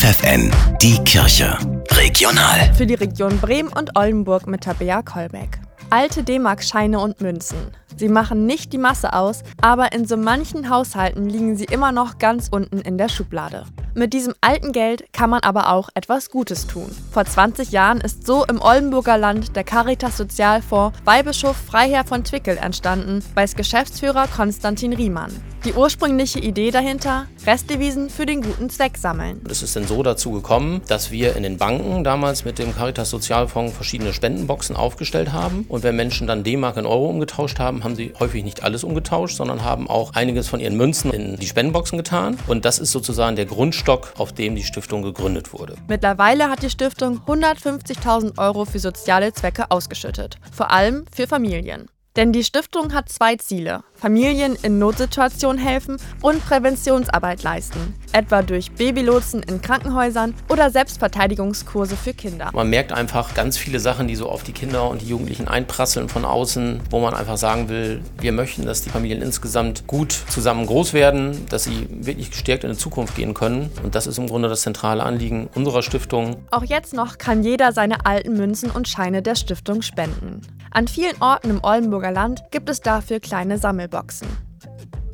FFN, 0.00 0.50
die 0.80 0.96
Kirche. 1.04 1.58
Regional. 1.90 2.72
Für 2.72 2.86
die 2.86 2.94
Region 2.94 3.38
Bremen 3.38 3.68
und 3.68 3.98
Oldenburg 3.98 4.46
mit 4.46 4.62
Tabea 4.62 5.02
Kolbeck. 5.02 5.60
Alte 5.90 6.22
D-Mark-Scheine 6.22 6.98
und 6.98 7.20
Münzen. 7.20 7.58
Sie 7.96 8.08
machen 8.08 8.46
nicht 8.46 8.72
die 8.72 8.78
Masse 8.78 9.12
aus, 9.12 9.42
aber 9.60 9.92
in 9.92 10.06
so 10.06 10.16
manchen 10.16 10.70
Haushalten 10.70 11.28
liegen 11.28 11.54
sie 11.54 11.66
immer 11.66 11.92
noch 11.92 12.16
ganz 12.16 12.48
unten 12.50 12.78
in 12.78 12.96
der 12.96 13.10
Schublade. 13.10 13.66
Mit 13.94 14.14
diesem 14.14 14.32
alten 14.40 14.72
Geld 14.72 15.12
kann 15.12 15.28
man 15.28 15.42
aber 15.42 15.68
auch 15.68 15.90
etwas 15.92 16.30
Gutes 16.30 16.66
tun. 16.66 16.90
Vor 17.12 17.26
20 17.26 17.70
Jahren 17.70 18.00
ist 18.00 18.26
so 18.26 18.46
im 18.46 18.62
Oldenburger 18.62 19.18
Land 19.18 19.54
der 19.54 19.64
Caritas 19.64 20.16
Sozialfonds 20.16 20.98
Weihbischof 21.04 21.58
Freiherr 21.58 22.06
von 22.06 22.24
Twickel 22.24 22.56
entstanden, 22.56 23.22
weiß 23.34 23.54
Geschäftsführer 23.54 24.28
Konstantin 24.28 24.94
Riemann. 24.94 25.32
Die 25.66 25.74
ursprüngliche 25.74 26.38
Idee 26.38 26.70
dahinter, 26.70 27.26
Restdevisen 27.46 28.08
für 28.08 28.24
den 28.24 28.40
guten 28.40 28.70
Zweck 28.70 28.96
sammeln. 28.96 29.42
Es 29.46 29.62
ist 29.62 29.76
denn 29.76 29.86
so 29.86 30.02
dazu 30.02 30.30
gekommen, 30.30 30.80
dass 30.88 31.10
wir 31.10 31.36
in 31.36 31.42
den 31.42 31.58
Banken 31.58 32.02
damals 32.02 32.46
mit 32.46 32.58
dem 32.58 32.74
Caritas 32.74 33.10
Sozialfonds 33.10 33.74
verschiedene 33.74 34.14
Spendenboxen 34.14 34.74
aufgestellt 34.74 35.32
haben. 35.32 35.66
Und 35.68 35.82
wenn 35.82 35.96
Menschen 35.96 36.26
dann 36.26 36.44
D-Mark 36.44 36.78
in 36.78 36.86
Euro 36.86 37.10
umgetauscht 37.10 37.58
haben, 37.58 37.84
haben 37.84 37.94
sie 37.94 38.14
häufig 38.18 38.42
nicht 38.42 38.62
alles 38.62 38.84
umgetauscht, 38.84 39.36
sondern 39.36 39.62
haben 39.62 39.86
auch 39.86 40.14
einiges 40.14 40.48
von 40.48 40.60
ihren 40.60 40.78
Münzen 40.78 41.12
in 41.12 41.36
die 41.36 41.46
Spendenboxen 41.46 41.98
getan. 41.98 42.38
Und 42.46 42.64
das 42.64 42.78
ist 42.78 42.92
sozusagen 42.92 43.36
der 43.36 43.44
Grundstock, 43.44 44.14
auf 44.16 44.32
dem 44.32 44.56
die 44.56 44.64
Stiftung 44.64 45.02
gegründet 45.02 45.52
wurde. 45.52 45.74
Mittlerweile 45.88 46.48
hat 46.48 46.62
die 46.62 46.70
Stiftung 46.70 47.20
150.000 47.26 48.38
Euro 48.38 48.64
für 48.64 48.78
soziale 48.78 49.34
Zwecke 49.34 49.70
ausgeschüttet, 49.70 50.38
vor 50.50 50.70
allem 50.70 51.04
für 51.14 51.26
Familien. 51.26 51.90
Denn 52.16 52.32
die 52.32 52.42
Stiftung 52.42 52.92
hat 52.92 53.08
zwei 53.08 53.36
Ziele. 53.36 53.84
Familien 53.94 54.56
in 54.62 54.80
Notsituationen 54.80 55.62
helfen 55.62 55.98
und 56.22 56.44
Präventionsarbeit 56.44 57.44
leisten, 57.44 57.94
etwa 58.12 58.42
durch 58.42 58.72
Babylotsen 58.72 59.44
in 59.44 59.62
Krankenhäusern 59.62 60.34
oder 60.48 60.70
Selbstverteidigungskurse 60.70 61.96
für 61.96 62.12
Kinder. 62.12 62.50
Man 62.52 62.68
merkt 62.68 62.92
einfach 62.92 63.34
ganz 63.34 63.56
viele 63.58 63.78
Sachen, 63.78 64.08
die 64.08 64.16
so 64.16 64.28
auf 64.28 64.42
die 64.42 64.52
Kinder 64.52 64.88
und 64.90 65.02
die 65.02 65.06
Jugendlichen 65.06 65.46
einprasseln 65.46 66.08
von 66.08 66.24
außen, 66.24 66.80
wo 66.90 66.98
man 66.98 67.14
einfach 67.14 67.36
sagen 67.36 67.68
will, 67.68 68.00
wir 68.18 68.32
möchten, 68.32 68.64
dass 68.64 68.82
die 68.82 68.90
Familien 68.90 69.22
insgesamt 69.22 69.86
gut 69.86 70.12
zusammen 70.12 70.66
groß 70.66 70.94
werden, 70.94 71.46
dass 71.48 71.64
sie 71.64 71.86
wirklich 71.90 72.30
gestärkt 72.30 72.64
in 72.64 72.70
die 72.70 72.76
Zukunft 72.76 73.14
gehen 73.14 73.34
können. 73.34 73.70
Und 73.84 73.94
das 73.94 74.08
ist 74.08 74.18
im 74.18 74.26
Grunde 74.26 74.48
das 74.48 74.62
zentrale 74.62 75.04
Anliegen 75.04 75.48
unserer 75.54 75.82
Stiftung. 75.82 76.44
Auch 76.50 76.64
jetzt 76.64 76.92
noch 76.92 77.18
kann 77.18 77.44
jeder 77.44 77.70
seine 77.72 78.04
alten 78.04 78.32
Münzen 78.32 78.70
und 78.70 78.88
Scheine 78.88 79.22
der 79.22 79.36
Stiftung 79.36 79.82
spenden. 79.82 80.40
An 80.72 80.86
vielen 80.86 81.20
Orten 81.20 81.50
im 81.50 81.64
Oldenburger 82.00 82.12
Land 82.12 82.50
gibt 82.50 82.70
es 82.70 82.80
dafür 82.80 83.20
kleine 83.20 83.58
Sammelboxen. 83.58 84.26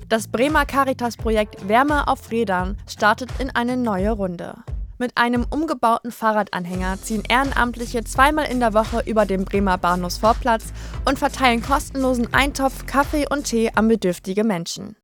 Das 0.09 0.29
Bremer 0.29 0.65
Caritas-Projekt 0.67 1.69
Wärme 1.69 2.07
auf 2.07 2.31
Rädern 2.31 2.77
startet 2.87 3.29
in 3.41 3.51
eine 3.51 3.77
neue 3.77 4.13
Runde. 4.13 4.55
Mit 4.99 5.17
einem 5.17 5.45
umgebauten 5.51 6.13
Fahrradanhänger 6.13 6.99
ziehen 7.03 7.25
Ehrenamtliche 7.29 8.05
zweimal 8.05 8.47
in 8.47 8.61
der 8.61 8.73
Woche 8.73 9.03
über 9.05 9.27
den 9.27 9.45
Bremer 9.45 9.79
Bahnhofsvorplatz 9.79 10.73
und 11.05 11.19
verteilen 11.19 11.61
kostenlosen 11.61 12.33
Eintopf 12.33 12.87
Kaffee 12.87 13.27
und 13.29 13.45
Tee 13.45 13.73
an 13.75 13.89
bedürftige 13.89 14.45
Menschen. 14.45 14.97